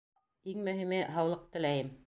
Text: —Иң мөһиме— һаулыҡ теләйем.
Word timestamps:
—Иң 0.53 0.63
мөһиме— 0.69 1.03
һаулыҡ 1.19 1.47
теләйем. 1.57 1.97